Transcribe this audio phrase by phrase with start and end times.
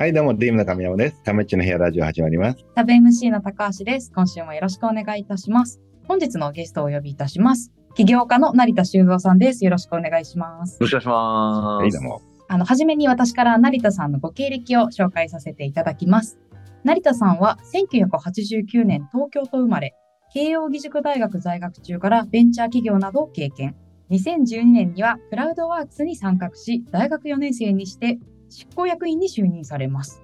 [0.00, 1.22] はい、どうも、ディームの神山です。
[1.24, 2.64] カメッチの部屋ラジオ始まります。
[2.74, 4.10] サブ MC の高橋です。
[4.14, 5.78] 今週もよろしくお願いいたします。
[6.08, 7.70] 本日のゲストをお呼びいたします。
[7.96, 9.62] 起業家の成田修造さんです。
[9.62, 10.78] よろしくお願いします。
[10.80, 11.82] よろしくお願いします。
[11.82, 12.22] はい、どうも。
[12.48, 16.38] あの、はじめに私から成田さんのご経歴を紹介させていただきます。
[16.82, 19.94] 成田さんは1989年東京と生まれ、
[20.32, 23.76] 慶応義塾大学在学中からベンチャー企業などを経験。
[24.08, 28.18] 2012年にはクラウドワークスに参画し、大学4年生にして
[28.50, 30.22] 執行役員に就任されます。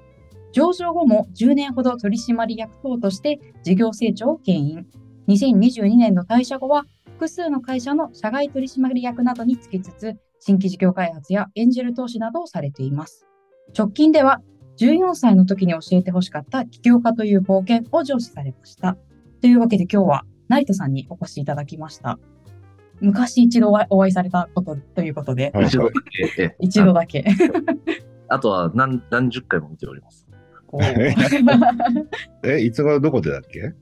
[0.53, 4.87] 上場後も10年ほど取締役等として事業成長を牽引。
[5.29, 6.85] 2022年の退社後は
[7.17, 13.27] 複数の会社の社外取締役などにつきつつ、新規事業開発やエンジェル投資などをされています。
[13.77, 14.41] 直近では
[14.79, 18.97] 14歳の時に教えてほしかった起業家という冒険を上司されました。
[19.41, 22.19] というわけで今日は成田さんにお越しいただきました。
[23.01, 27.25] 昔一度お会いされたことということで、はい一度だけ、え一度だけ。
[28.29, 30.27] ああとは何何十回も見ております。
[32.45, 33.73] え、いつ頃どこでだっけ？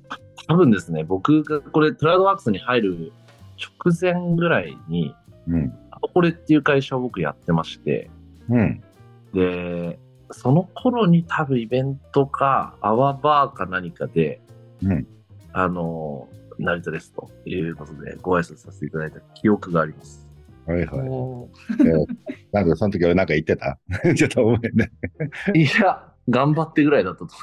[0.47, 3.13] 多分ですね、僕がこれ、クラウドワークスに入る
[3.85, 5.15] 直前ぐらいに、
[5.49, 5.73] うん。
[5.91, 8.11] アポコレっていう会社を僕やってまして、
[8.49, 8.83] うん。
[9.33, 9.99] で、
[10.31, 14.41] その頃に多分イベントか、アワーバーか何かで、
[14.83, 15.07] うん
[15.53, 20.24] あの、成田ですということでご挨拶させていただいた記憶があります。
[20.67, 20.89] はいはい。
[22.53, 23.79] なんかその時俺なんか言ってた？
[24.15, 24.91] ちょっと覚えてない。
[25.55, 27.29] いや、頑張ってぐらいだったと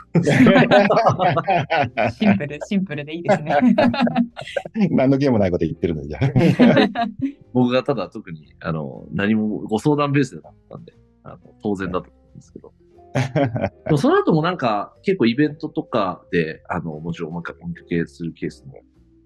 [2.11, 3.55] シンプル、シンプルでいいですね。
[4.89, 6.21] 何の気もないこと言ってるのじゃん。
[7.53, 12.73] 僕がただ特に、あの、何もご相談ベースでだったんで、あの当然だと思うんですけど。
[13.85, 17.53] でもその後もなんか結構イベントとかで、あの、もちろんお見か
[17.87, 18.81] けするケースも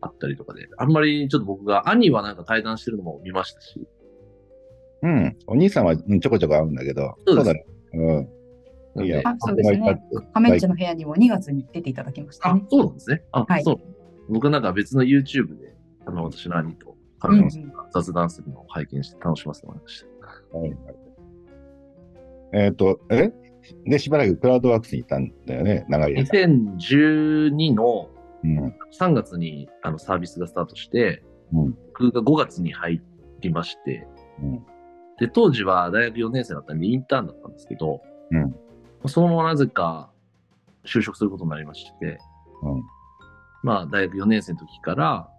[0.06, 3.88] あったりとかで、あんまりちょっと僕が、兄はなんか対談してるのも見ましたし、
[5.02, 5.38] うん。
[5.48, 7.16] お兄さんはうんちょこちょこ会うんだけど。
[7.28, 7.66] そうですだね。
[8.96, 9.06] うん。
[9.06, 10.02] いや、あそうですね
[10.34, 13.24] カメッチの部屋にも2月に出ていただきましたあね。、そうなんですね。
[13.32, 13.80] あ、はいそう。
[14.30, 15.76] 僕はなんか別の YouTube で、
[16.06, 20.06] あの、私の兄と彼女が雑談するのを拝見して楽しませてもらいまし
[20.52, 20.58] た。
[20.58, 20.78] はいはい
[22.54, 23.34] えっ、と、え？
[23.86, 26.22] で、しばらくクラウドワークスに行ったんだよね、長い間。
[26.22, 28.10] 2012の
[28.46, 28.76] うん。
[28.98, 31.24] 3月にあのサービスがスタートして、
[31.54, 31.78] うん。
[31.88, 33.02] 僕が5月に入
[33.42, 34.08] りまして、
[34.42, 34.66] うん。
[35.20, 38.02] で、当時は大学4年生だったんでインターンだったんですけど、
[38.32, 38.56] うん。
[39.08, 40.12] そのままなぜか
[40.86, 42.20] 就職することになりまして、
[42.64, 42.84] うん。
[43.64, 45.30] まあ大学4年生の時から、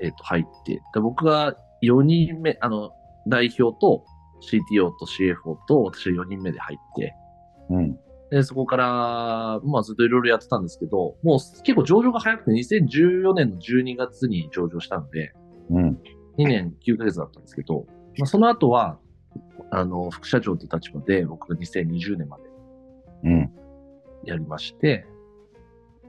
[0.00, 2.92] えっ、と入って、で僕が4人目、あの、
[3.26, 4.04] 代表と
[4.42, 7.14] CTO と CFO と私は4人目で入って、
[7.70, 7.98] うん。
[8.32, 15.34] で、そこから、まあずっといろいろやってたんですけど、もう結構上場が早くて2014年の12月に上場したので、
[15.68, 15.98] うん。
[16.38, 17.84] 2年9ヶ月だったんですけど、
[18.16, 18.98] まあ、その後は、
[19.70, 22.44] あの、副社長という立場で僕が2020年まで
[23.24, 23.50] うん。
[24.24, 25.06] やりまして、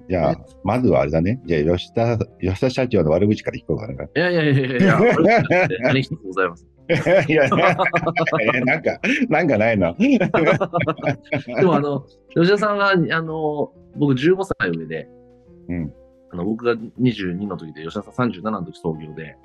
[0.09, 1.41] じゃあ、まずはあれだね。
[1.45, 3.93] じゃあ、吉田、吉田社長の悪口から聞こうかな。
[3.93, 5.39] いやいやいやいやいや、これ
[5.83, 6.72] 何一つございません。
[7.27, 7.45] いや、
[8.55, 8.99] えなんか、
[9.29, 9.95] なんかないの？
[9.99, 10.19] で
[11.65, 12.05] もあの、
[12.35, 15.07] 吉田さんは、あの、僕15歳上で、
[15.69, 15.93] うん
[16.31, 19.37] あの僕が22の時で、吉田さん37の時創業で、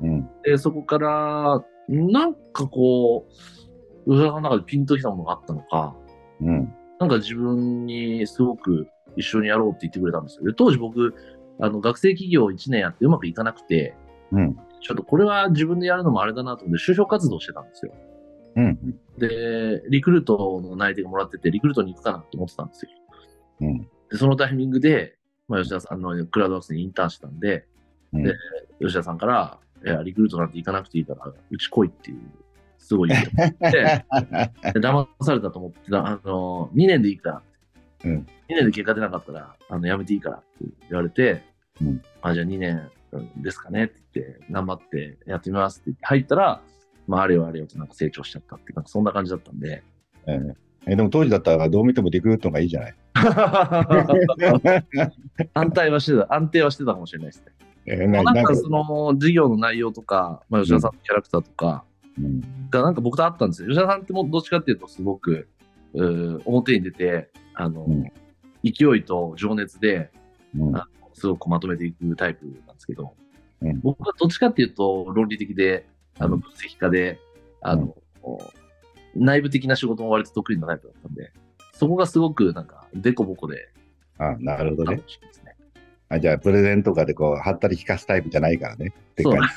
[0.00, 0.28] うん。
[0.44, 3.26] で、そこから、なんかこ
[4.06, 5.96] う、吉田さんの中でピンときたものがあったのか、
[6.40, 6.72] うん。
[7.00, 8.86] なんか自分にすごく
[9.16, 10.44] 一緒にやろうって言ってくれたんですよ。
[10.44, 11.14] で当時僕、
[11.58, 13.96] あの、学生企業1年やってうまくいかなくて、
[14.30, 14.56] うん。
[14.80, 17.92] ちょっとこれは自分でやるのもあれだなと思って就職活動してたんですよ。
[18.56, 18.78] うん。
[19.18, 22.90] で、リクルートの内定がもらってて、リクルートに行くかなと思ってたんですよ。
[23.60, 23.78] うん。
[24.10, 25.16] で、そのタイミングで、
[25.48, 27.66] まあ、吉田さんのクラウドワークスにインターンしてたんで、
[28.12, 28.34] うんで
[28.80, 32.20] 吉田さんから、いや、リクルートなんて行かなくていいから、うち来いっていう、
[32.78, 34.04] すごい言って、
[34.72, 37.42] で騙されたと思ってた、あの、2年でいいから、
[38.04, 40.46] うん2年で結果出なかったら、あの、やめていいからって
[40.88, 41.42] 言われて、
[41.80, 42.90] うんあ、じゃあ2年
[43.36, 43.84] ですかね？
[43.84, 46.60] って言って、頑張ってやってみますって言って入ったら、
[47.06, 49.82] まあ、あれよあれよとなんか成長しちゃったっていう、なんかそんな感じだったんで。
[50.26, 50.54] えー
[50.88, 52.94] えでも当時だったらどう見てもリクルートがいいじゃない？
[55.54, 57.52] 安泰はしてた、安定はしてたかもしれないですね。
[57.86, 61.84] えーななんかかその授業の内容とか、まあ、吉田さんのキャラクターとか
[62.18, 62.40] うん
[62.70, 63.68] がなんか僕とあったんですよ。
[63.68, 65.48] 吉田さんってもうどっちかっていうとすごく、
[65.94, 68.04] うー表に出て、あの、うん
[68.64, 70.10] 勢いと情熱で、
[70.56, 72.46] うんあすごくまとめていくタイプ
[72.76, 73.14] ですけど、
[73.62, 73.80] うん。
[73.80, 75.86] 僕はどっちかっていうと論理的で、
[76.18, 77.18] あの、分析家で、
[77.60, 77.94] あの、
[79.14, 81.32] 内部的な仕事も割と得意なタイプだったんで、
[81.72, 83.68] そこがすごくなんか、デコボコで
[84.18, 85.02] あなるほどね。
[86.08, 88.94] あじゃあ、プレゼンとかでこう、はったり聞かすタイプじゃないからね。
[89.20, 89.36] そう。
[89.36, 89.48] 感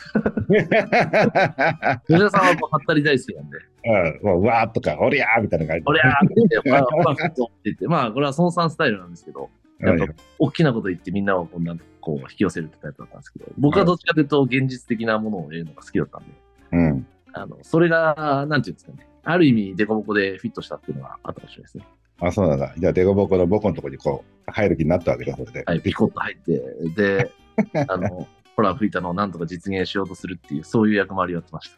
[0.49, 5.83] じ吉田さんはもうはったり大好きなんで、うん、もうわーっとか、おりゃーみたいな感じ。
[5.85, 16.27] おりゃーって言って、まあ、まあ、って言って、まあ、これは孫さんスタイルなんですけど、やっぱ大きなこと言ってみんなをこんかこう引き寄せるってタイプだったんですけど、僕はどっちかというと現実的なものを得るのが好きだったんで、
[16.71, 17.07] うん。
[17.33, 21.85] あの、それが、なんていうんですかね、ある意味、デコボコでフィットしたっていうのがあったかもしれないですね。
[22.21, 22.73] あ、そうなんだ。
[22.77, 25.63] じゃあ、デコボコのボコのところにこう、入る気になったわけだ、それで。
[25.65, 26.61] はい、ピコッと入って、
[26.95, 27.31] で、
[27.87, 31.71] あの、ホラー吹いたのをなんとか実現しようとするっていう、そういう役回りをやってまし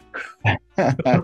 [0.75, 0.91] た。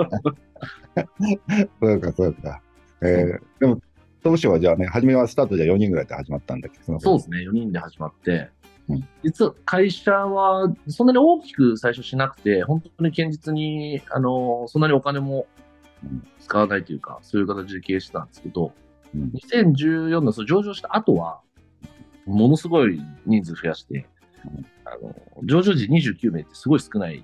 [1.81, 2.61] そうか、そうか。
[3.01, 3.81] えー、でも、
[4.23, 8.49] 当初はじゃあね、初めはスタートじゃ4人ぐらいで始まったんだけど、そうですね、4人で始まって、
[8.89, 9.07] うん。
[9.23, 15.47] 実は会社はそんなに大きく最初しなくて、本当に堅実に、あの、そんなにお金も
[16.39, 18.73] 使わないというか、そういう形で経営してたんですけど、
[19.15, 19.31] うん。
[19.33, 21.41] 2014年、その上場した後は、
[22.25, 24.05] ものすごい人数増やして
[24.45, 25.15] うん、あの
[25.45, 27.23] 上場時29名ってすごい少ない、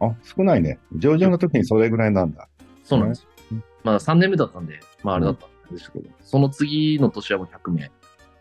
[0.00, 0.78] あ、少ないね。
[0.96, 2.48] 上場の時にそれぐらいなんだ。
[2.84, 3.22] そうなんです。
[3.22, 3.28] よ。
[3.52, 3.64] うん。
[3.84, 5.46] まあ3年目だったんで、まああれだった。
[5.46, 7.90] んですけど、その次の年はもう100名、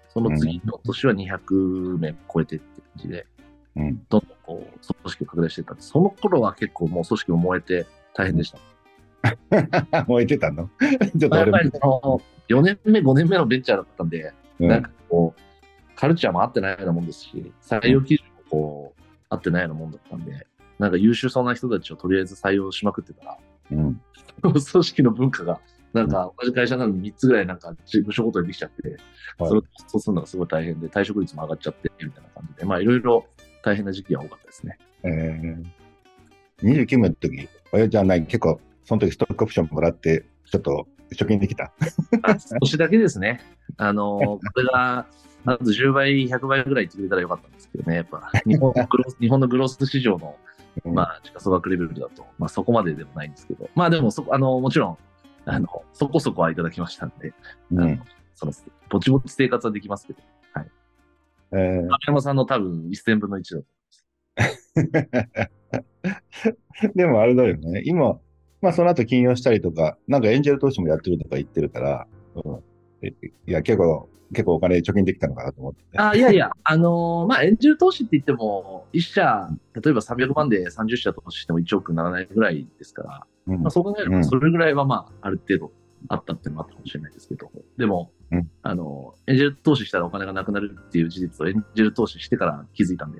[0.09, 3.27] その次の年は200名超えてって感じで、
[3.75, 4.05] うん。
[4.09, 8.59] どんどんこう組織を拡大していったその頃は結構もう組織も燃えて大変でした。
[10.07, 10.69] 燃えてたの？
[10.79, 20.47] ちょっとまあやっぱりその4年目、5年目のベンチャーだったんで、うんなんかこう、カルチャーも合ってないようなもんですし、採用基準もこう、合ってないようなもんだったんで、
[20.79, 23.37] なんか優秀そうな人たちをとりあえず採用しまくってたら、
[23.71, 24.01] うん。
[24.41, 25.61] 組織の文化が、
[25.93, 27.75] なんか同じ会社なのに3つぐらいなんか
[28.05, 28.99] 部署ごとにできちゃって、はい
[29.47, 33.25] それをそうするのがすごい大変で、退職率も上がっちゃって、みたいな感じで、まあいろいろ
[33.63, 34.77] 大変な時期が多かったですね。
[35.03, 41.71] えー、29名の時、親じゃない、結構、その時ストックオプションもらって、ちょっと貯金できた。
[42.23, 43.39] あ少しだけですね。
[43.77, 45.05] あの、これが、
[45.45, 50.35] あと10倍、100倍ぐらいいってくれたらよかったんですけどね、やっぱ、日本の グロス日本のグロス市場の、
[50.83, 54.97] うんまあ、時価総額レベルだと、まあ、そこまででもないんですけど、まあ、でも、そこ、あの、もちろん、
[55.49, 57.33] あの、そこそこはいただきましたんで、
[57.71, 58.01] うん。
[58.35, 58.51] その、
[58.89, 60.19] ぼちぼち生活はできますけど、
[61.51, 63.67] えー亀山さんの多分1000分の1だと。
[66.95, 67.81] でもあれだよね。
[67.85, 68.19] 今、
[68.61, 72.63] まあその後金融したりとか、なんかエンジェル投資もやってるとか言ってるから、うん、
[73.01, 73.13] え
[73.47, 75.81] いや、結構、結構お金貯金できたのかなと思って。
[75.97, 85.71] あいやいや、あのーまあ、エンジェル投資って言っても、1社、例えば300万で30社投資しても1億にならないぐらいですから、うんまあ、そう考えれば、うんそれぐらいはまあ、ある程度
[86.07, 93.19] あったっていうのもあったかもしれないですけど、でも、うんあの、エンジェル投資したらお金がなくなるっていう事実をエンジェル投資してから気づいたんで。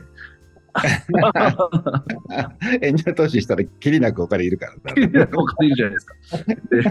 [2.81, 5.28] エンジェル投資したらきりなくお金いるからな。
[5.36, 6.16] お金いるじゃないですか。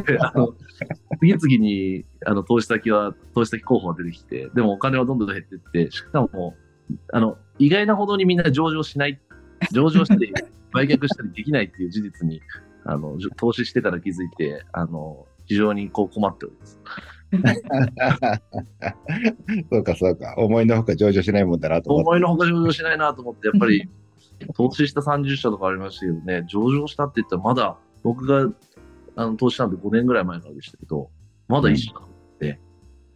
[0.04, 0.54] で、あの、
[1.20, 6.56] 次々に、あの、投資先は、投資先候補が出てきて、でもお金はどんどん減っていって、しかも、
[7.12, 9.20] あの、意外なほどにみんな上場しない、
[9.72, 10.32] 上場したり、
[10.72, 12.40] 売却したりできないっていう事実に、
[12.84, 16.80] あの、投資してから気づいて、あの、非常にこう困っております。
[19.70, 20.34] そうか、そうか。
[20.38, 22.08] 思いのほか上場しないもんだなと思って。
[22.08, 23.88] 思いのほか上場しないなと思って、やっぱり、
[24.54, 28.50] 投資した30社とかありましたけどね、上場したって言ったらまだ、僕が、
[29.16, 31.10] あの、投資したんで5年ぐらい前からでしたけど、
[31.48, 32.00] まだ一社だ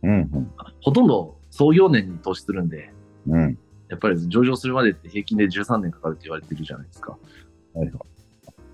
[0.02, 0.50] うん、
[0.82, 2.92] ほとんど創業年に投資するんで、
[3.26, 3.58] うん、うん。
[3.88, 7.16] やっぱり上場するまでって平均で13年かかるって言われてるじゃないですか。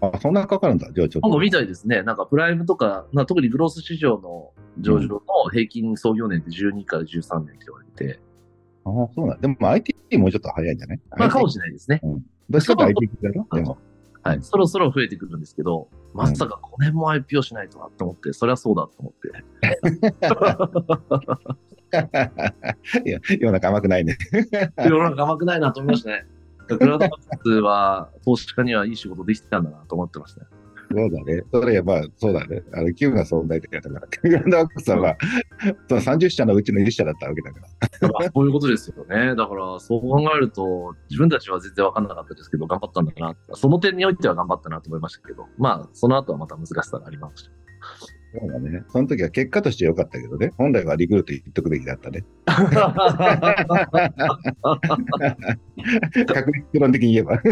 [0.00, 2.02] あ、そんなかかるんだ、上場なんかみたいですね。
[2.02, 8.20] なんかプライムとか、まあ、特にグロース市場の上場の平均創業年って12から13年って言われてて、
[8.84, 11.00] あそうなんでも IT もうちょっと早いんじゃない？
[11.18, 12.00] まあかもしれないですね。
[12.48, 13.78] どっちかというと IT だろでも。
[14.22, 14.38] はい。
[14.42, 19.28] そろそろ増えてくるんですけど、まさか5年も IPO しないとはと思って、そりゃそうだと思って。
[23.04, 24.16] いや、世の中甘くないね。
[24.78, 26.26] 世の中甘くないなと思いましたね。
[26.76, 30.46] クラウドワークスは投資家にはいい仕事できてたんだなと思ってましたね。
[30.90, 31.42] そうだね。
[31.52, 32.62] それはまあ、そうだね。
[32.72, 34.00] あの、急な存在的だから。
[34.22, 35.16] グランドワークスはまあ、
[35.86, 37.60] その30社のうちの1社だったわけだか
[38.00, 38.08] ら。
[38.08, 39.34] まあこういうことですよね。
[39.36, 43.36] だから、そう考えると、自分たちは全然分かんなかったですけど、頑張ったんだな。
[43.54, 47.50] その点においては頑張ったなと思いましたけど、まあ、その後はまた難しさがありました。
[48.40, 48.84] そうだね。
[48.88, 50.52] その時は結果として良かったけどね。
[50.56, 52.24] 本来はリクルート言っとくべきだったね。
[56.26, 57.42] 確率論的に言えば。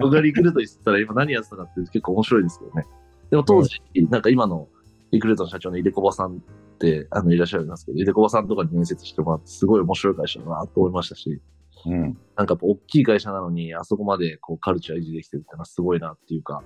[0.00, 2.86] 僕がリクルート言ってたら今何やってたかって結構面白いですけどね。
[3.30, 4.68] でも当時、なんか今の
[5.10, 6.40] リクルートの社長の井出小葉さんっ
[6.78, 11.40] てあのいらっしゃいますけど、井出小葉さんとかに面接してもらってすごい面白い会社だなと思いましたし、
[11.86, 12.00] うん。
[12.36, 16.62] なんかやっぱ大きい会社なのにあそこまでこうカルチャー維持できてるってのはすごいなっていうか、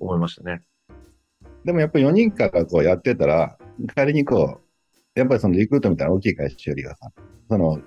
[0.00, 0.62] 思いましたね。
[1.64, 3.58] でもやっぱり4人からこうやってたら、
[3.94, 4.60] 仮にこ
[5.16, 7.10] う、やっぱりそのリクルートみたいな大きい会社よりはさ、
[7.48, 7.80] その、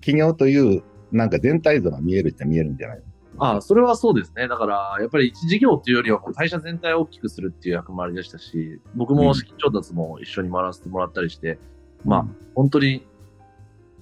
[0.00, 3.02] 企業というなんか全体像が見えるっちゃ見えるんじゃない？
[3.38, 4.46] ああ、それはそうですね。
[4.48, 11.58] だから、やっぱり一事業っていうよりは、会社全体を大きくするっていう役回りでしたし、僕も資金調達も一緒に回らせてもらったりして、
[12.04, 13.06] まあ、本当に、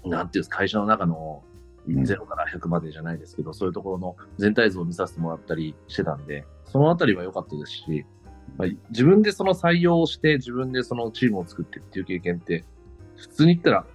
[0.05, 1.43] なんていうんですか、会社の中の
[1.85, 2.03] うん。
[2.05, 8.07] 0から100までじゃないですけど、そういうところの全体像を見させてもらったりしてたんで、そのあたりは良かったですし、
[8.57, 12.65] まあ、自分でその採用をして、自分でそのチームを作ってっていう経験って、
[13.17, 13.87] 普通に言ったら、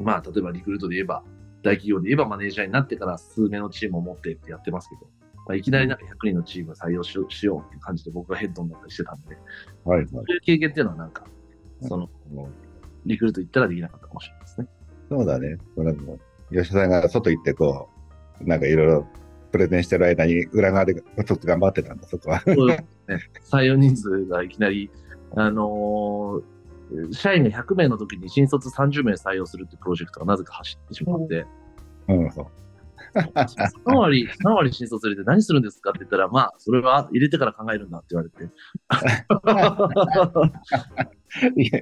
[0.00, 1.22] まあ、例えばリクルートで言えば、
[1.62, 5.02] 大企業で言えばマネージャーになってから数名のチームを持ってってやってますけど、
[5.46, 9.36] まあ、いきなりなんか100人のチームを採用しようしようっていう感じで僕がヘッドになったりしてたんで、
[9.84, 10.08] はいはい。
[10.08, 11.24] そういう経験っていうのはなんか、
[11.82, 12.08] その、
[13.04, 14.66] リクルート行ったらできなかったかもしれないですね。
[15.08, 15.56] そうだね。
[16.50, 17.88] 吉田さんが外行ってこ
[18.40, 19.06] う、なんかいろいろ
[19.50, 22.40] プレゼンしてる間に裏側でちょっと頑張ってたんだ、そこは。
[22.40, 23.18] そうですね。
[23.50, 24.90] 採用人数がいきなり、
[25.34, 26.56] あのー
[27.12, 31.44] 社員が100名の時に新卒30名採用するってプロジェクトがなぜか走ってしまって、
[32.08, 32.46] うん、そう。
[33.16, 38.52] 3割、3割新卒入れて何するんですかって言ったら、まあ、それは入れてから考えるんだって言われて。
[41.56, 41.80] いや、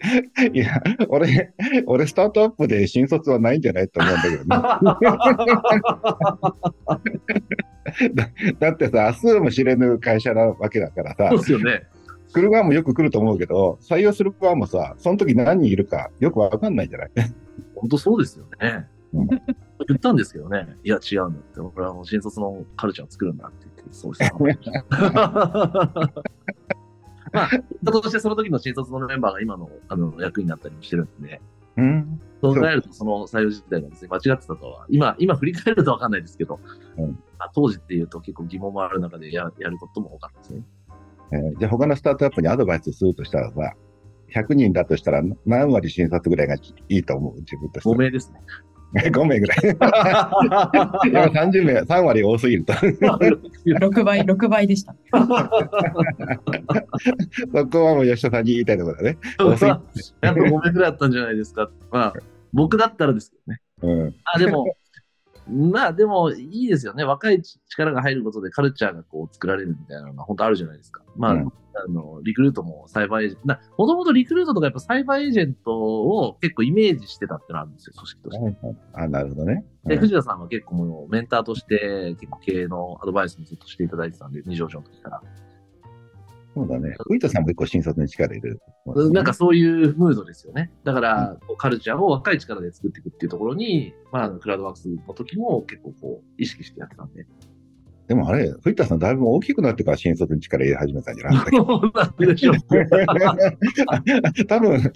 [0.53, 1.53] いや、俺、
[1.87, 4.49] 俺スタートアップで新卒はないんじゃないと思うんだけどね。
[8.15, 11.87] だだってさ、明日も知れぬ会社なわけだからさそう、ですよね。
[12.33, 17.11] 来る側もよく来ると思うけど、採用する側もさ、その時何人いるかよくわかんないんじゃない
[17.77, 18.87] 本当そうですよね。
[19.13, 19.29] うん
[19.87, 20.77] 言ったんですけどね。
[20.83, 21.61] いや、違うんだって。
[21.61, 24.33] 俺はもう新卒のカルチャーを作るんだって言って、そうです
[27.35, 27.49] ま
[27.87, 31.41] あ、としてその時の新卒のメンバーが今のあの役員になったりもしてるんで、
[31.77, 32.21] うん。
[32.41, 36.61] そう考えるとその採用自体が間違ってたとは、今、今振り返るとわかんないですけど、
[36.97, 40.63] うんまあ当時っていうと結構疑問もある中でややることも多かったですね。
[41.33, 43.73] えーじゃあ他のスタートアップにアドバイスするとしたらさ、
[44.35, 47.35] 100人だとしたら何割新卒ぐらいがいいと思う？
[47.41, 48.41] 自分として5名ですね。
[49.11, 49.59] 5名ぐらい。
[49.67, 49.91] やっぱ
[51.45, 52.73] 30名、3割多すぎると。
[52.75, 54.95] 6倍、6倍でした。
[57.53, 59.19] そこはもう吉田さんに言いたいところだね。
[59.41, 61.69] やっぱ5名ぐらいだったんじゃないですか。
[61.91, 62.15] まあ、
[62.53, 63.61] 僕だったらですけどね。
[63.83, 64.15] うん。
[64.33, 64.77] あ、でも、
[65.49, 67.05] まあでもいいですよね。
[67.05, 71.03] 若い力が入ることでカルチャーがこう作られるみたいなのが本当あるじゃないですか。
[71.17, 78.77] まあ、うんあの、リクルートもサイバーエージェント、なもともとリクルートとかやっぱサイバーエージェントを結構イメージしてたってのあるんですよ、組織として。
[78.93, 79.65] あ、なるほどね。
[79.85, 85.23] で、うん藤田さんは結構もうメンターとして結構経営のアドバイスもずっとしていただいてたんで、二条城の時から。
[86.55, 86.95] そうだね。
[87.11, 88.63] ウイトさんも結構新卒に力入れる。
[89.13, 90.71] なんかそういうムードですよね。
[90.85, 97.27] だから、こうカルチャーを若い力で作っていくっていうところに、まあクラウドワークスの時も結構こう、意識してやってたんで。
[98.07, 102.57] でもあれ、藤田さんだいぶ大きくなってから新卒に力入れ始めたんじゃない そうなんでしょう。
[104.47, 104.77] 多分、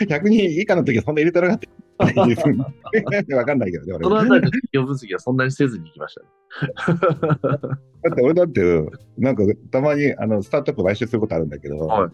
[0.00, 1.68] 100人以下の時はそんな入れてなかった
[2.06, 2.42] です。
[3.34, 6.26] わかんないけどね、俺そのあたりの企業分析はそんなにせずに行きましたね。
[8.02, 12.10] だって俺だって、なんかたまにあのスタートアップ買収することあるんだけど、はい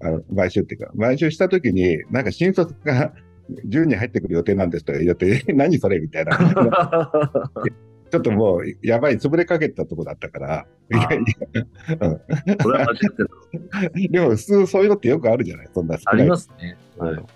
[0.00, 3.12] あの買収っていうか、買収した時に、なんか新卒が
[3.66, 6.38] 10人入ってくる予定なんですとか言って、え何それみたいな。
[8.10, 10.66] ちょっともう、やばい、潰れかけたとこだったから、
[13.96, 16.16] いでも普通そういうのってよくあるじゃないそんな少あ。
[16.16, 16.78] りますね。
[16.96, 17.12] はい。
[17.12, 17.26] うん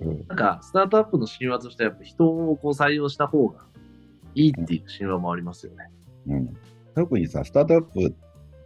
[0.00, 3.60] なんか、スタートアップの神話としては、やっぱ人をこう採用した方が
[4.34, 5.90] いいっていう神話もありますよね。
[6.28, 6.56] うん。
[6.94, 8.14] 特にさ、スタートアップ、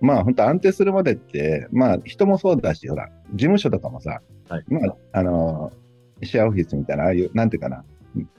[0.01, 4.65] まあ本当安定するまでって、まあ人もそうだし、ほら、事務所とかもさ、はい。
[4.69, 5.73] まあ、あの、
[6.23, 7.85] シェアオフィスみたいな、ああいう、なんていうかな、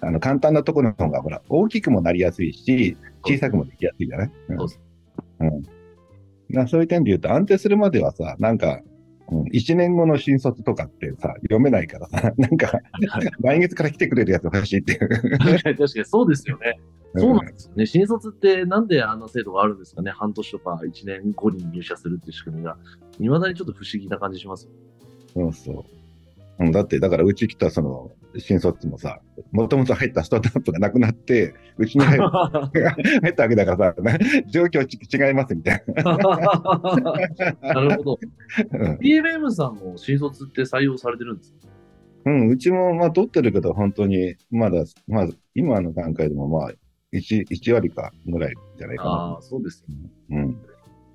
[0.01, 4.31] あの、簡単なところの方が、ほら、大きくもなりやすいし、小さくもできやすいじゃない？
[4.49, 4.57] うん。
[4.57, 4.79] そうです。
[5.39, 5.63] うん。
[6.49, 8.81] なそういう点で言うと、安定するまではさ、なんか、
[9.31, 12.71] うん、1年後の新卒とかってさ、読めないからさ、 なんか、
[13.39, 15.37] 来月から来てくれるやつ欲しいっていう。
[15.37, 16.79] 確かにそうですよね。
[17.15, 17.85] そうなんですよね。
[17.85, 20.11] 新卒ってなんであんな制度があるんですかね？
[20.11, 22.77] 半年とか1年後に入社するっていう仕組みが、
[23.19, 24.71] いまだにちょっと不思議な感じしますよ。
[25.33, 26.00] そうそう。
[26.61, 29.19] うん、だって、だからうち来たその、新卒もさ、
[29.51, 36.03] もともと入ったスタートアップがなくなって、うちに入る 入ったわけだからさ、ね状況ち違いますみたいな
[37.81, 38.19] るほど。
[38.71, 38.95] な。
[38.97, 41.67] PMM さんも新卒って採用されてるんですか？
[42.25, 46.71] うん、うちもまあ取ってるけど、本当に、まだ、まず、今の段階でもまあ、
[47.13, 49.95] 1、1割かぐらいじゃないかああ、そうですよ。
[50.29, 50.43] な。
[50.43, 50.57] うん。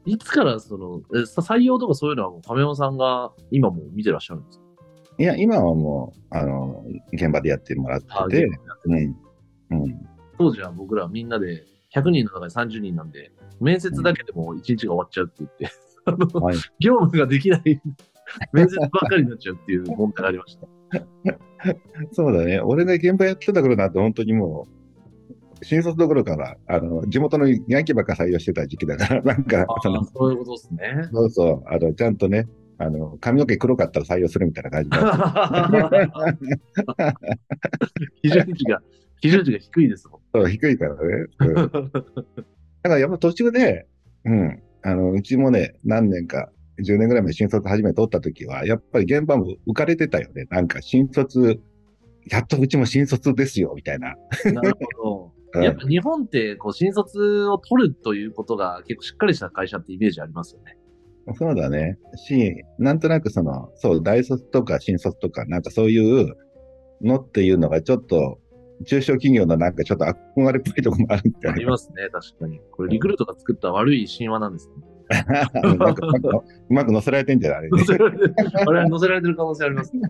[0.04, 1.00] いつからその、
[1.40, 4.65] 採用とかそういうのはもう亀山さんが今も見てらっしゃるんですか？
[5.18, 9.16] いや、今はもう、あの、現場でやってもらってあて、てるうん。
[9.70, 10.08] うん。
[10.38, 15.70] 当時は僕らみんなで100人の中で30人なんで、面接だけでも1日が終わっちゃうって言って、
[16.04, 17.80] あのはい 業務ができない、
[18.52, 20.68] 面接ばっかりになっちゃうっていう問題がありました。
[22.12, 22.60] そうだね。
[22.60, 24.66] 俺が現場やってた頃なんて本当にも
[25.60, 31.08] う、新卒どころかあの、地元のヤンキーばっか採用してた時期だから、なんか、その、そういうことですね。
[31.10, 32.46] そうそう、あの、ちゃんとね、
[32.78, 36.38] あの、髪の毛黒かったら採用するみたいな感じだ
[38.22, 38.82] 基準値が、
[39.20, 40.20] 基準値が低いですもん。
[40.34, 41.00] そう、低いからね。
[41.40, 43.86] うん、 だからやっぱ途中で、
[44.24, 50.46] うん、あの、うちもね、何年か、10年ぐらい前新卒初めて取った時は、やっぱり現場も浮かれてたよね。
[50.50, 51.58] なんか新卒、
[52.30, 54.14] やっとうちも新卒ですよ、みたいな。
[54.52, 55.36] なるほど。
[55.62, 60.76] やっぱ日本ってこう新卒を取るということが結構しっかりした会社ってイメージありますよね。
[61.34, 61.98] そうだね。
[62.16, 66.34] し、なんとなくその、そう、大卒とか新卒とか、なんかそういう
[67.02, 68.38] のっていうのがちょっと、
[68.84, 71.52] 中小企業のなんかちょっと憧れっぽいところもあるみたいな。
[71.52, 72.60] ありますね、確かに。
[72.70, 74.74] これリクルートが作った悪い神話なんですね。
[75.62, 77.68] なんかうまく乗せられてんじゃない？
[77.70, 78.34] 乗せられてる。
[78.54, 80.02] あれは乗せられてる可能性ありますね。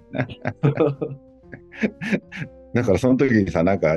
[2.74, 3.96] だからその時にさ、なんか、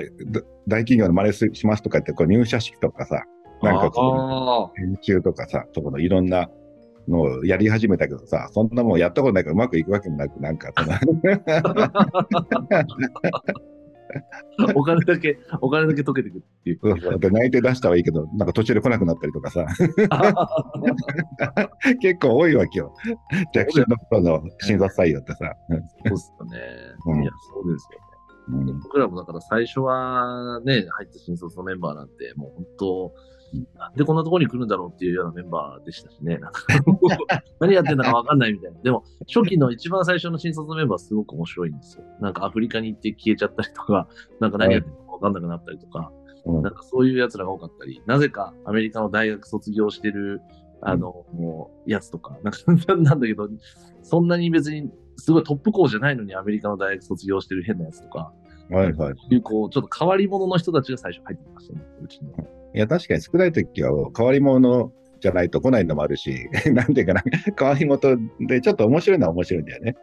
[0.67, 3.23] 大企業の真似しますとか言って、こう入社式とかさ、
[3.61, 6.49] なんかこう、研修とかさ、そこのいろんな
[7.09, 10.93] のをやり始めたけどさ、そんなもんやったことないからうまくいくわけもなく、なんかその
[14.75, 16.79] お金だけ、お金だけ溶けてくっていう。
[16.81, 19.65] そうそうで内定出したはいいけど、なんか途中で来なくなったりとかさ。
[22.01, 22.93] 結構多いわけよ。
[23.53, 25.53] 弱小の頃の新卒採用ってさ。
[25.69, 25.79] そう
[26.13, 26.59] っすよね。
[27.05, 27.99] うん、いや、そうですよ
[28.81, 33.13] 僕らもだから最初はね、入った新卒のメンバーなんて、もう本当、
[33.75, 36.37] なんでこんなところに来るんだろうっていうようなメンバーでしたしね。
[36.37, 36.63] なんか
[37.59, 38.79] 何やってんだかわかんないみたいな。
[38.81, 42.03] でも、初期の一番最初の新卒のメンバーすごく面白いんですよ。
[42.19, 44.07] なんかアフリカに行って消えちゃったりとか、
[44.39, 46.11] なんか何やってんのかわかんなくなったりとか、
[46.45, 50.41] なんかそういう奴らが多かったり、なぜかアメリカの大学卒業してる、
[50.81, 52.59] あの、もう、やつとか、なんか、
[52.95, 53.49] なんだけど、
[54.01, 58.31] そんなに別に、すごいトップ校じゃないのにアメリカの大学卒業してる変なやつとか、
[58.69, 59.15] はいはい。
[59.29, 62.31] いう、こう、ちょっと変わり者の人たちが最初入ってきましたね、うちに。
[62.73, 67.23] いや、確かに少ない時は変わり者じゃないと来ないのもあるし、 なんていうかな、
[67.57, 69.95] 変わり者でちょっと面白いのは面白いんだよね。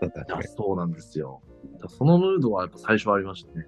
[0.56, 1.40] そうなんですよ。
[1.88, 3.67] そのムードはやっぱ最初はありましたね。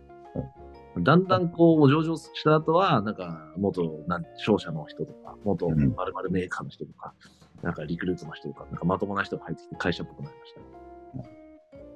[0.96, 7.14] うん、だんだんこう、上場した後は、なんか、元なん商社の人とか、元〇〇メーカーの人とか、
[7.58, 10.66] うん、なんかリクルートの人とか、なんかまともな人が入ってきて会社っぽくなりました、ね。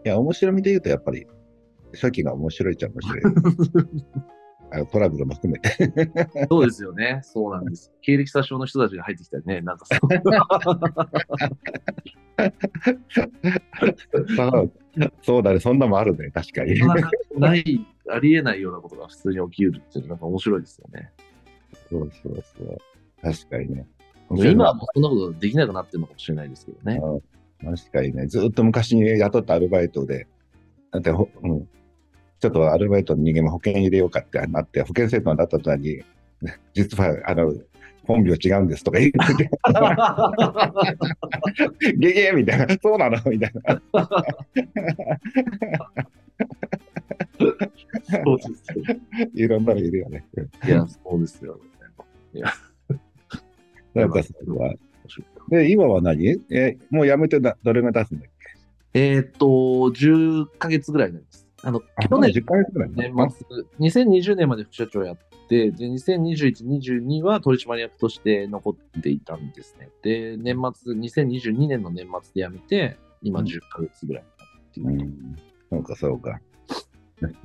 [0.05, 1.27] いや、面白みで言うとやっぱり、
[1.95, 3.23] 初期が面白いっちゃ面白い。
[4.75, 5.93] あのトラブルも含めて。
[6.49, 7.21] そうですよね。
[7.23, 7.93] そうなんです。
[8.01, 10.01] 経歴詐称の人たちが入ってきたりね、なんかそう
[15.23, 16.81] そうだね、そんなもあるね、確かに。
[17.39, 21.13] ない、ありえないようなことが普通に起きるっていうのはなんか面白いですよね。
[21.91, 22.79] そうそうそう。
[23.21, 23.87] 確かにね。
[24.31, 26.99] 今はもうそんなことできなくなってるのかもしれないですけどね。
[27.63, 30.27] 確かにね、ずっと昔に雇ったアルバイトで、
[30.91, 31.69] だってほ、うん、
[32.43, 36.03] ちょっとアルバイトの人間も保険入れようかってなって、保険制度になった途端に、
[36.75, 37.55] 実は、あの、
[38.03, 39.49] 本名違うんですとか言ってて、
[41.97, 43.81] ゲゲーみたいな、そうなのみたいな。
[48.25, 48.51] そうです
[49.35, 50.27] いろんなのいるよね。
[50.67, 51.61] いや、そうですよ、ね。
[52.35, 52.53] いや。
[53.95, 54.75] なんかそれは。
[55.49, 56.41] で、今は何？
[56.51, 58.31] え、もう辞めてどれぐらい経つんだっ
[58.93, 59.01] け？
[59.01, 61.42] えー、っと、10ヶ月ぐらいになります。
[61.65, 63.47] あの、去年、10ヶ月ぐらい年末、
[63.79, 65.17] 2020年まで副社長やっ
[65.49, 69.89] て、で、2021、22は取締役として残っていたんですね。
[70.03, 74.89] で、年末、2022年の年末で辞めて、今10ヶ月ぐらいっていう。
[74.89, 75.37] うん、
[75.71, 76.41] そうか、そうか。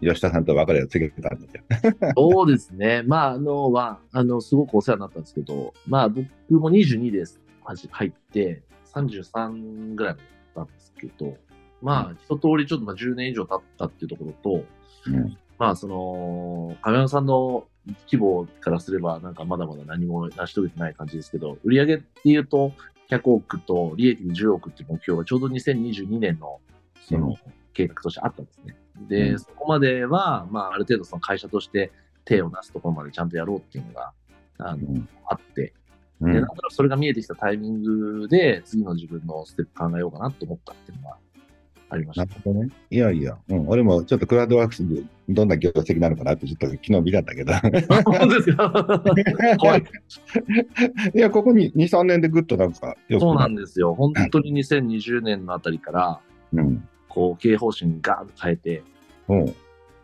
[0.02, 1.64] 吉田さんと別れを告げてたんですよ。
[2.18, 3.04] そうですね。
[3.06, 7.40] まあ、あの、は、あの、すごくお世話になったんですけど、まあ、僕も22です。
[7.92, 10.26] 入って、33ぐらいだっ
[10.56, 11.38] たんですけど、
[11.82, 14.66] まあ、一通りちょっとまあ10年以上経ったっていうところと、
[15.08, 17.68] うん、まあ、その、亀山さんの
[18.12, 22.74] 規模からすれば、なんかまだまだ何も成し遂げてない感じですけど、売上っていうと、
[23.10, 26.60] 100億と利益で10億っていう目標がちょうど2022年の、
[27.02, 27.36] その、
[27.74, 28.76] 計画としてあったんですね。
[29.08, 31.92] で、うん、そこまでは、まあ、ある程度その会社として
[32.26, 34.14] 手を出すところまでちゃんとやろうっていうのが、
[34.58, 35.74] あの、うん、あって、
[36.20, 41.18] で、なんかそれが見えてきたタイミングで、次の自分のステップ考えようかなと思ったっていうのが
[41.90, 42.26] ありました。
[42.26, 42.70] なるほどね。
[42.90, 47.54] いやいや、うん、俺もちょっとクラウドワークスでどんな業績なのかなってちょっと昨日見たんだけど。
[48.04, 48.72] 本当ですか？
[49.60, 49.84] 怖い。
[51.16, 53.94] いや、ここに2、3年でぐっとなんかそうなんですよ。
[53.96, 56.20] 本当に2020年のあたりから、
[56.54, 58.84] うん、こう、経営方針ガーンと変えて、
[59.30, 59.46] うん、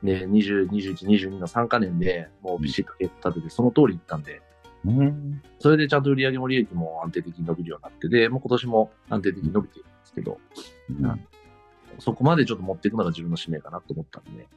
[0.03, 4.41] で、20、21、22の3か年でもうビシッと結果立てて、その通りいったんで、
[4.85, 10.39] うん、それでちゃんと売上も利益も安定的に伸びるようになって、で、もう今年も安定的に伸びてるんですけど、
[10.89, 11.25] うん、
[11.99, 14.47] そこまでちょっと持っていくのが自分の使命かなと思ったんで。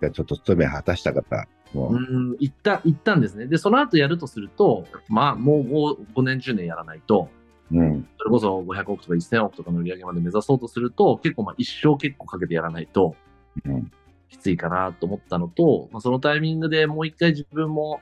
[0.00, 3.46] じゃあちょっと務め果たした方、もううん、行った、行ったんですね。
[3.46, 7.28] で、その後やるとすると、まあ、もう 5, 5年、10年やらないと、
[7.72, 8.08] うん。
[8.18, 13.16] それこそ500億とか1000億とかの売り上げまで目指そうとすると、結構まあ一生結構かけてやらないと
[13.64, 13.90] うん。
[14.28, 18.00] きついかなと思ったのと、まあ、そのタイミングでもう一回自分も、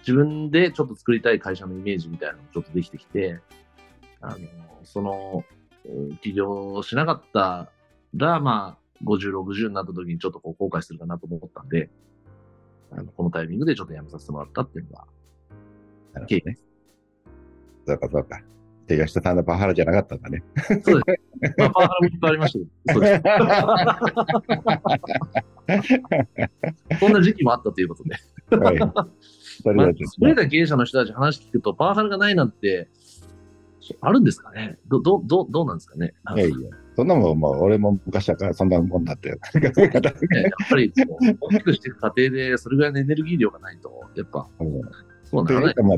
[0.00, 3.40] 自分でちょっと作りたい会社のイメージみたいなのがちょっとできてきて、
[4.20, 4.36] あの、
[4.84, 5.58] その、うん
[6.18, 7.70] 起業しなかった
[8.14, 11.90] ら、まあ、50、60になった時にちょっとこう後悔するかなと思ったんで、
[12.90, 15.04] あのこのタイミングでちょっと辞めさせてもらったっていうのが、
[16.14, 16.58] なるほどね。
[17.86, 18.40] そうか、そうか。
[18.86, 20.42] で、吉田さんのパワハラじゃなかったんだね。
[20.82, 21.54] そうです。
[21.58, 23.22] まあ、パワハラもいっぱいありましたそうです。
[26.98, 28.16] そんな時期もあったということで。
[28.56, 28.78] はい。
[28.78, 30.06] それまあはですね。
[30.18, 32.88] それら経営者の人たち話聞くと、パワハラがないなんて、
[34.00, 34.78] あるんですかね？
[34.88, 36.14] ど、ど、ど、どうなんですかね？
[36.36, 36.56] いやいや。
[36.98, 39.36] そんなもん、もう俺も昔はからそんなもんだったよ。
[39.54, 40.92] ねやっぱり
[41.40, 44.80] 大きくしていく過程で、それぐらいのエネルギー量がないと、やっぱ、うん
[45.22, 45.74] そうならない。
[45.76, 45.96] まあ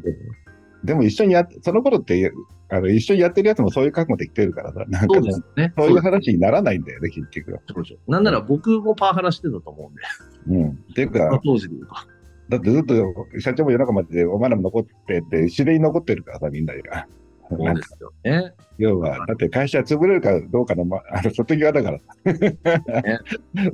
[0.85, 2.31] でも一緒にやっ、その頃って、
[2.69, 5.73] あの、一緒にやってるやつもそういう覚悟で来てるからさ、なんかそうですね。
[5.75, 7.59] そういう話にならないんだよね、結局
[8.07, 9.91] なんなら僕もパワハラしてたと思
[10.47, 10.71] うんで、うん。
[10.71, 11.95] っていうまあか、当時で言うと。
[12.51, 17.07] だってずっと社長も夜中まででお前らも残ってって、自然に残ってるからさ、みんなが。
[17.51, 18.55] そうですよね。
[18.79, 22.01] 要は、だって会社潰れるかどうかの、ま、 あの、外際だから。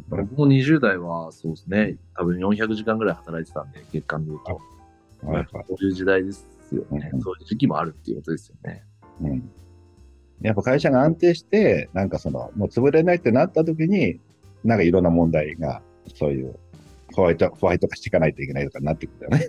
[0.09, 4.61] 僕も20代は、そうですね、多分400時間ぐらい働いてたんで、月間で言うと。
[5.23, 7.17] そういう時代ですよねう。
[7.17, 8.83] んそういう時期もあるっていうことですよね。
[9.21, 9.51] うん。
[10.43, 14.21] やっぱ会社が安定して、なんかその、もう潰れないってなった時に、
[14.65, 15.83] なんかいろんな問題が、
[16.15, 16.59] そういう、
[17.15, 19.49] ホワイト、ホワイト化していかないといけないとかになってくるよね。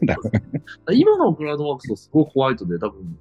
[0.94, 3.18] 今のクラウドワークスとすごいホワイトで、多分、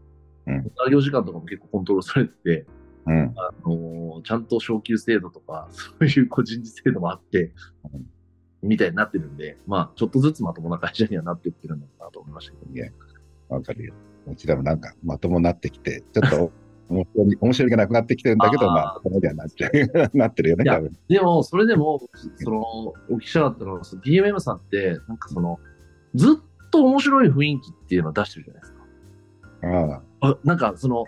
[0.46, 2.66] うん作業時間とかも結構コントロールされてて、
[3.06, 3.34] うん。
[3.36, 7.52] あのーちゃんと昇給制度とか、 そういう個人事制度もあって、
[7.92, 8.06] うん
[8.62, 12.74] みたいになってるんで、まあ、ちょっとずつまともな会社にはなっていってるのかなと思いましたけど。
[12.74, 12.90] いや、
[13.48, 13.94] わかるよ。
[14.26, 16.52] うちらもなんかまともになってきて、ちょっと
[16.88, 20.96] 面白い面白いがなくなってきてるんだけど、あーまあ、このではなっちゃう、なってるよね、多分。
[21.08, 22.00] でも、それでも、
[22.36, 25.58] その、お聞きしたかったのは、DMM さんって、なんかその、
[26.14, 28.82] ずっと面白い雰囲気っていうのを出してるじゃないですか。
[29.62, 31.04] あああなんか、その、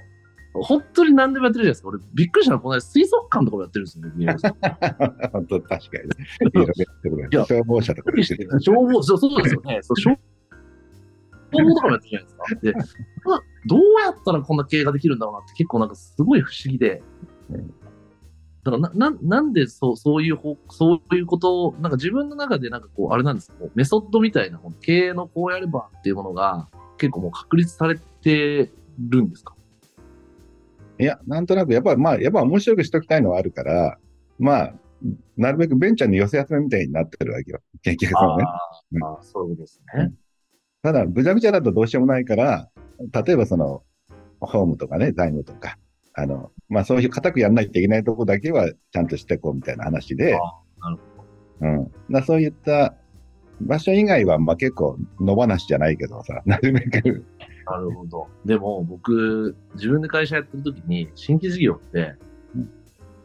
[0.54, 1.88] 本当に何でもやってるじゃないですか。
[1.88, 4.26] 俺、びっくりしたのは、この間水族館とかもやってるんですよね。
[5.32, 7.28] 本当、確かにね。
[7.30, 8.12] 消防車とか
[8.60, 9.78] 消防、そうそうですよね。
[9.82, 10.18] そう消
[11.52, 13.00] 防とかもやってるじゃないですか。
[13.00, 17.02] で、まどうやったらこんな経営ができるんだろうなって結構なんかすごい不思議で。
[17.50, 17.74] うん
[18.64, 26.68] だからな、な、なんでそう、そういう方、そういうことを、なんか自分の中でなんかこう、あれなんですか、メソッドみたいな、経営のこうやればっていうものが
[26.98, 29.54] 結構もう確立されてるんですか？
[30.98, 33.98] いや、なんとなく、やっぱ、まあ、やっぱ面白くしときたいのはあるから、
[34.38, 34.74] まあ、
[35.36, 37.60] なるべくベンチャーに寄せ集めみたいになってるわけよ。
[37.82, 38.44] 結局そうね。
[38.94, 40.12] うんあそうですね。
[40.82, 42.68] ただ、ぐちゃぐちゃだとどうしようもないから、
[43.24, 43.82] 例えばその、
[44.40, 45.78] ホームとかね、財務とか、
[46.14, 50.32] あの、まあそういう固くやんないといけないとこだけはちゃんとしていこうみたいな話で、
[50.80, 50.98] なる
[51.60, 51.92] うん。
[52.12, 52.94] だそういった
[53.60, 57.24] 場所以外は、まあ結構野放しじゃないけどさ、 なるべく、
[57.70, 58.28] なるほど。
[58.44, 62.14] でも僕、自分で会社やってる時に、新規事業って
[62.54, 62.70] うん、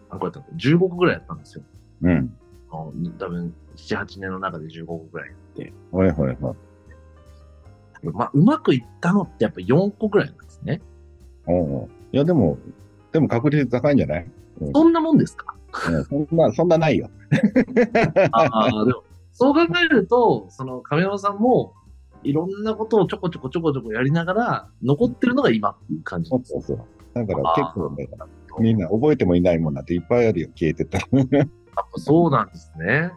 [0.09, 1.63] 何個やったの ?15 個ぐらいやったんですよ。
[2.03, 2.35] うん。
[2.71, 5.73] 多分、7、8年の中で15個ぐらいやって。
[5.91, 6.55] ほいほいほい。
[8.11, 10.81] まあ、うまくいったのってやっぱ4個ぐらいなんですね。
[11.47, 12.57] おいや、でも、
[13.13, 14.27] でも確率高いんじゃない、
[14.73, 15.55] そんなもんですか？
[15.89, 17.09] うん、そんな、そんなないよ。
[18.31, 21.73] ああ、でも、そう考えると、その亀山さんも、
[22.23, 26.51] いろんなことをちょこちょこちょこちょこやりながら、残ってるのが今っていう感じです。
[26.51, 27.25] そうそうそう。
[27.25, 28.09] だから結構ね、
[28.59, 30.97] みんな覚えてもいないもんなんていっぱいあるよ、消えてた。
[30.97, 33.11] やっぱそうなんですね。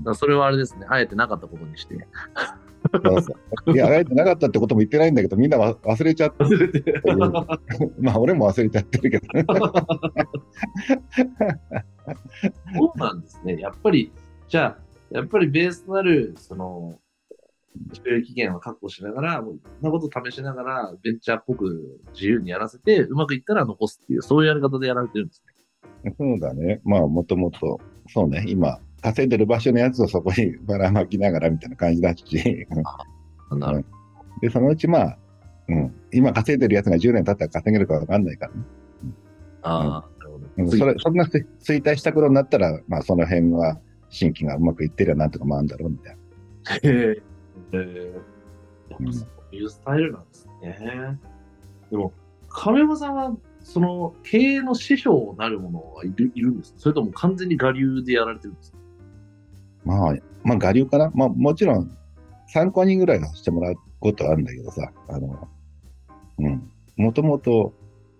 [0.00, 0.86] だそれはあれですね。
[0.88, 2.06] あえてなかったことにして。
[2.92, 3.34] そうそ
[3.66, 6.80] ういや、あえてなかったってことも言ってないんだけど、みんなわ忘れちゃって忘れて。
[6.92, 7.02] る。
[7.98, 9.26] まあ、俺も忘れちゃってるけど。
[12.76, 13.56] そうなんですね。
[13.58, 14.12] やっぱり、
[14.48, 14.78] じゃあ、
[15.10, 16.98] やっぱりベースとなる、その、
[17.92, 25.42] 収益源を確保しながら、いろんなことを試しながら、ベンチャーっぽく自由にやらせて、うまくいったら残すっていう、そういうやり方でやられてるんです
[26.04, 26.12] ね。
[26.18, 26.80] そうだね。
[26.84, 32.66] まあ、もともと、そうね、今、稼いでる場所のやつをそこに ばらまきながらみたいな感じだし、
[33.50, 33.84] なる
[34.40, 35.18] で、そのうちまあ、
[35.68, 38.62] うん、今稼いでるやつが10年経ったら稼げるかわかんないからね。
[39.62, 40.46] ああ、なるほど。
[40.58, 41.46] うん、次それ、そんな衰
[41.82, 46.74] 退した頃になったら、まあ、その辺は、新規がうまくいってりゃなんとか回るんだろうみたいな。
[46.76, 47.22] へえ。
[47.72, 48.14] え
[48.90, 51.18] やっぱそういうスタイルなんですね。
[51.90, 52.12] でも、
[52.48, 56.78] 亀山さんは、その、経営の師匠なるものはいるいるんですか？
[56.80, 58.78] それとも完全に我流でやられてるんですか？
[59.84, 61.10] まあ、まあ、我流かな。
[61.14, 61.90] まあ、もちろん、
[62.46, 65.48] 参考人ぐらいはしてもらうことはあるんだけどさ、あの、
[66.38, 66.70] うん。
[66.96, 67.74] もともと、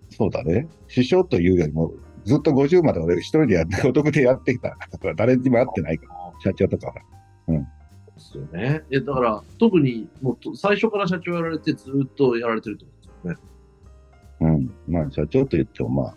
[0.09, 0.67] そうだね。
[0.87, 6.93] 師匠というよりも、ずっと50まで俺一人でやって、お得でやってきたから、誰にも会ってないから、社長とかは。
[8.15, 8.83] ですよね。
[8.89, 13.37] え、だから、特に、もうと、最初から社長やられて、ずっとやられてるってことです
[14.43, 14.57] よね。
[14.87, 14.93] うん。
[14.93, 16.15] まあ、社長と言っても、まあ、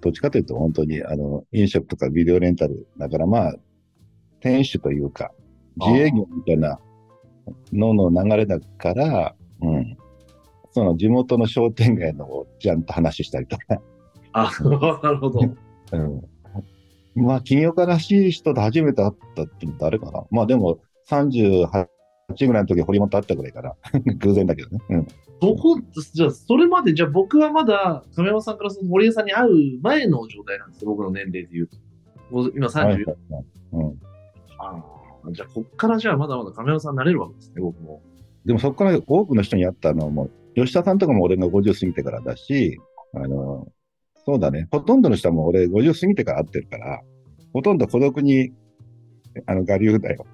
[0.00, 3.54] どっちかというと、本当に、あの、飲食とかビデオレンタル、だからまあ、
[4.40, 5.32] 店主というか、
[5.76, 6.78] 自営業みたいな
[7.72, 9.96] のの流れだから、うん。
[10.72, 13.80] その地元の商店街のおっちゃんと話したりとか、
[14.32, 14.50] あ、
[15.02, 15.40] なるほど。
[15.92, 16.22] うん。
[17.14, 20.24] まあ、金曜家らしい人と初めて会ったって誰かな。
[20.30, 21.86] まあでも、38
[22.46, 23.74] ぐらいの時堀本会ったぐらいかな。
[24.18, 24.78] 偶然だけどね。
[24.90, 25.06] うん。
[25.40, 25.78] そこ、
[26.14, 31.76] じゃあ、それまで、じゃあ僕はまだ、亀山さんからその森江さんに会う前の状態なんですよ、僕の年齢で言うと。
[32.30, 32.84] 僕今34。
[32.84, 34.00] はいはいはいうん。
[34.58, 34.84] あ
[35.28, 38.00] あ、じゃあ、こっからじゃあまだまだ亀山さんになれるわけですね、僕も。
[38.44, 42.78] でもそこから多くの人に会ったのも、吉田さんとかも俺が50過ぎてからだし、
[43.12, 43.68] あの、
[44.24, 44.68] そうだね。
[44.70, 47.02] ほとんどの人はもう俺50過ぎてから会ってるから、
[47.52, 48.52] ほとんど孤独に、
[49.46, 50.26] あの、我流だよ。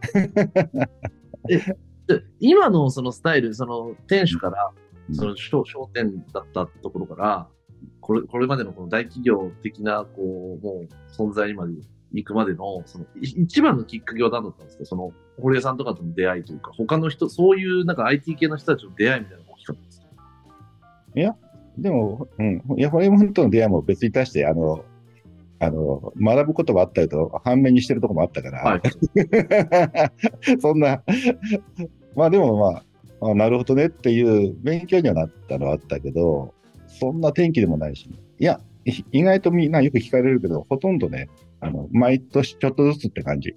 [2.07, 4.73] で今のそのスタイル、その店主から、
[5.09, 7.49] うんその商商店だったところから、
[8.01, 11.73] これこれまでのこの大企業的な、こう、もう存在にまで
[12.13, 14.85] 行くまでの、そのい一番のきっかけは何だったんですか？
[14.85, 20.07] その、堀江さんとかとの出会いというか、他の人、そういうなんか IT 系の人たちの出会いみたいなのが大きかったんですか？
[21.79, 22.63] でも、うん。
[22.79, 24.85] いや、ホリエモンとの出会いも別に対して、あの、
[25.63, 28.83] あの、学ぶこともあったりと、反面にしてるとこもあったから、はい。
[30.59, 31.05] そんな、
[32.17, 32.83] まあでもま
[33.21, 36.53] あ、あなるほどねっていう勉強にはなったのはあったけど、
[36.89, 41.29] そんな天気でもないし、いや、い意外とみんなよく聞かれるけど、ほとんどね、
[41.61, 43.51] あの、毎年ちょっとずつって感じ。
[43.51, 43.57] へ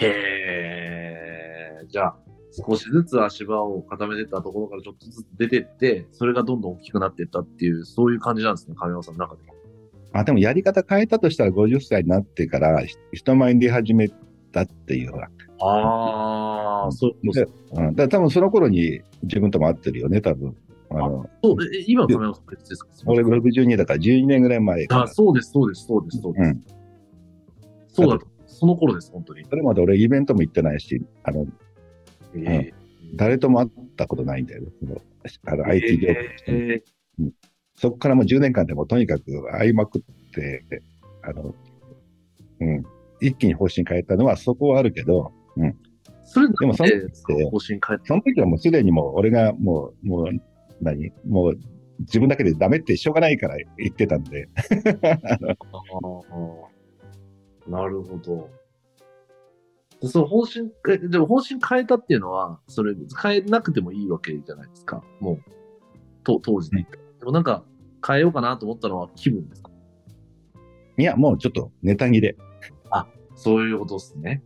[0.00, 1.84] え。
[1.88, 2.16] じゃあ、
[2.52, 9.42] 少しずつ足場を固めてったところからちょっとずつ出てって、それがどんどん大きくなっていったっていう、そういう感じなんですね、亀山さんの中で。
[10.12, 14.08] あ、でもやり方変えたとしたら50歳になってからひ人前に出始め
[14.52, 15.28] たっていうのは。
[15.64, 20.56] ああ、そういうことでうん、だ多分その頃に自分とも会ってるよね、多分。
[20.90, 26.44] あの、そう、え今、亀山さん別ですか俺62だから12年ぐらい前あ、そうです、そうです、そうです、そうです。
[26.44, 26.64] うん。
[27.88, 28.26] そうだと。
[28.46, 29.44] その頃です、本当に。
[29.48, 31.46] それまで俺イベントも行ってないし、あの、
[32.34, 32.72] え
[33.14, 34.62] 誰とも会ったことないんだよ。
[34.80, 35.00] その
[35.46, 36.82] あのー IT 業界え
[37.82, 40.64] そこからもう10年間でもとにかく会いまくって、
[41.24, 41.52] あの、
[42.60, 42.84] うん、
[43.20, 45.72] 一気に方針変えたのはそこはあるけど、ー
[46.24, 50.26] それでもその時方針変えたその時はもうすでにもう俺がもう、もう、
[50.80, 51.10] 何？
[51.28, 51.58] もう
[51.98, 54.48] 自分だけでダメってしょうがないから言ってたんで、
[57.66, 58.48] なるほど。
[60.08, 65.02] その方針、えでも方針変えたっていうのは、それ変えなくてもいいわけじゃないですか？
[65.18, 65.38] もう、
[66.22, 67.02] と当時で言ったら。
[67.18, 67.64] でもなんか、
[68.06, 69.70] 変えようかなと思ったのは気分ですか？
[70.98, 72.36] いや、もうちょっとネタ切れ。
[73.34, 74.42] そういうことですね。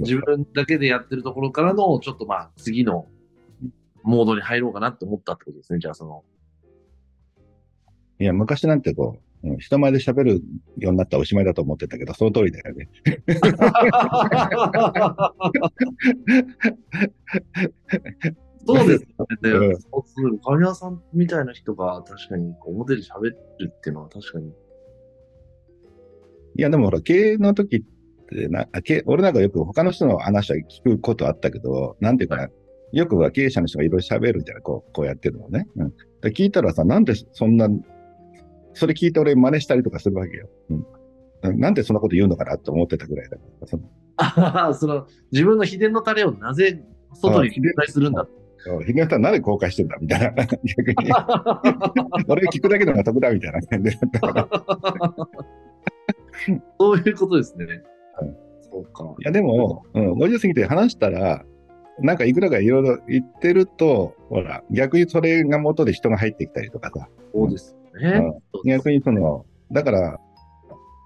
[0.00, 3.06] 自分だけでやってるところからの、ちょっとまあ、次の
[4.02, 5.78] モードに入ろうかなって思ったってことですね。
[5.78, 6.24] じゃあ、その。
[8.18, 10.42] いや、昔なんてこう、うん人前で喋る
[10.78, 12.88] ようになったらおしまいだと思ってたけど、その通りだよね。
[18.66, 19.76] そうですよね。
[20.44, 24.48] 神谷さんみたいな人が確かに表で喋るっていうのは確かに。
[24.48, 24.52] い
[26.56, 28.66] や、でもほら、経営の時ってな、
[29.06, 32.48] 俺なんかよく他の人の話は聞くことあったけど、なんていうかな、
[32.92, 35.66] よくは経営者の人がいろいろ喋るじゃない、こう、こうやってるのね。
[35.76, 35.90] うん。
[36.20, 37.68] で聞いたらさ、なんでそんな、
[38.74, 40.48] それ聞いて俺真似したりとかするわけよ。
[40.70, 40.74] う
[41.54, 41.58] ん。
[41.58, 43.66] なんでそんなこと言うのかなと思ってたぐらいだから。
[43.66, 48.26] そのその、自分の秘伝のタレをなぜ外に公開するんだ。
[48.86, 50.44] ひげさんなんで公開してんだみたいな。
[50.46, 51.12] 逆に。
[52.28, 55.28] 俺聞くだけの方が得だみたいな感じだったから。
[56.78, 57.82] そういうことですね。
[58.20, 59.04] うんそうか。
[59.20, 61.44] いや、でも、うん、50過ぎて話したら、
[62.00, 68.18] なんかいくらかいろいろ言ってると、ほら、逆にそれが元で人が入ってきたりとかさ、そうですよね。
[68.54, 70.18] そうです逆にその、だから、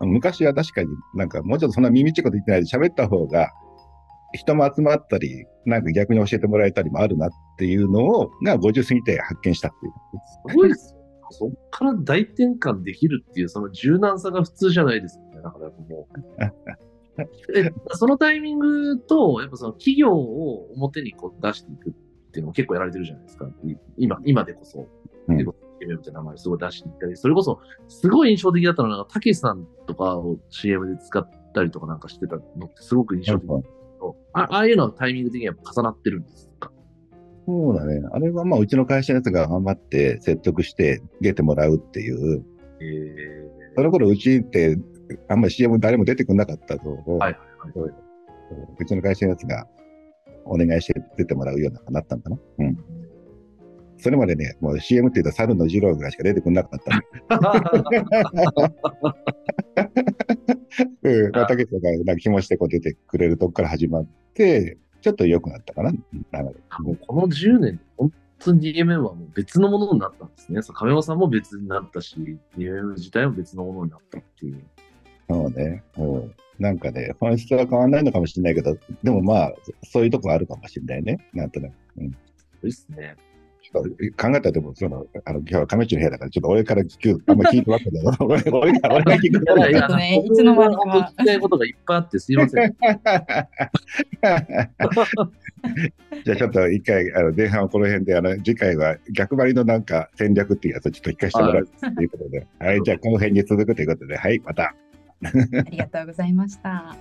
[0.01, 3.51] 昔は確かになんかもうちょっとそんな耳ちいこと言ってないで喋った方が、
[4.33, 9.93] 人も集まったり、なんか逆に教えてもらえたりもあるなっていうのを、が50過ぎて発見したっていう。
[10.51, 11.01] すごいですよ。
[11.31, 15.43] そっから大転換できるっていう、その柔軟さが普通じゃないですよね。
[15.43, 16.21] だからもう。
[17.57, 21.93] えそのタイミングと、やっぱその企業を表にこう出していくっ
[22.33, 23.47] ていうのも結構やられてるじゃないですか。
[23.65, 24.87] い今、今でこそ。
[25.29, 33.67] うんでこそ MM って名前すごい出していったり、それこそ、すごい印象的だったのが、たけしさんとかを CM で使ったりとかなんかしてたのってすごく印象的だけ
[34.01, 36.71] ど、あああいうのはタイミング的には重なってるんですか？
[37.47, 38.03] そうだね。
[38.13, 42.45] あれはまあ、うちの会社のやつが頑張って説得して出てもらうっていう。
[42.81, 44.79] ええその頃うちって、
[45.29, 47.37] あんまり CM 誰も出てくんなかったと、はいはい
[47.75, 47.95] そう
[48.79, 49.67] うちの会社のやつが
[50.45, 52.39] お願いして出てもらうようになったのかな。
[52.59, 52.77] うん。
[53.99, 57.03] それまでね、もう CM って言うと猿の二郎ぐらいしか出てくんなかったの。
[61.03, 61.31] うん。
[61.33, 65.91] まあ、竹内さんがなんか気持ちでこう出てくれるとこから始まって、ちょっと良くなったかな。
[65.91, 65.99] 流
[66.33, 66.53] れも
[66.93, 70.61] うこの10年、本当に DMM はもう別のものになったんですね。
[70.75, 72.17] 亀山さんも別になったし、
[72.57, 74.63] DMM 自体も別のものになったっていう。
[75.29, 75.83] そうね。
[75.99, 76.35] うん。
[76.59, 79.55] なんかね、本質は変わんないのかもしれないけど、でもまあ、
[79.85, 81.19] そういうとこあるかもしれないね。
[81.35, 81.73] なんとなく。
[81.99, 82.11] うん。
[82.13, 82.19] そ
[82.63, 83.17] うですね。
[83.73, 92.77] 考えたらでも、その、あの、今日は亀内の部屋だから、ちょっと俺から聞く、あんま聞いてますけど、 俺俺が、俺が聞くいやいやちょっとねいつの間にか聞きたいことがいっぱいあってすいません。
[96.25, 104.65] じゃあちょっと一回、あの、前半はこの辺で、あの、次回 は逆張りのなんか戦略っていうやつをちょっと聞かせてもらうということで、はい、じゃあこの辺に続くということで、はい、また。
[104.65, 104.75] あ
[105.71, 106.97] りがとうございました。